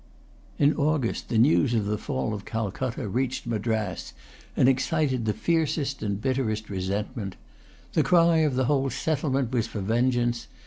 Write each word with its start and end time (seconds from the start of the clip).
In 0.57 0.73
August 0.77 1.29
the 1.29 1.37
news 1.37 1.75
of 1.75 1.85
the 1.85 1.95
fall 1.95 2.33
of 2.33 2.43
Calcutta 2.43 3.07
reached 3.07 3.45
Madras, 3.45 4.13
and 4.57 4.67
excited 4.67 5.25
the 5.25 5.31
fiercest 5.33 6.01
and 6.01 6.19
bitterest 6.19 6.71
resentment. 6.71 7.35
The 7.93 8.01
cry 8.01 8.37
of 8.37 8.55
the 8.55 8.65
whole 8.65 8.89
settlement 8.89 9.51
was 9.51 9.67
for 9.67 9.79
vengeance. 9.81 10.47